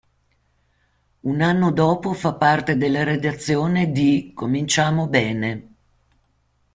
[1.21, 5.73] Un anno dopo fa parte della redazione di "Cominciamo bene".